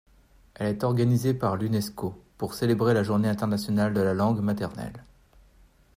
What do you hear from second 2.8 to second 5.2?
la journée internationale de la langue maternelle.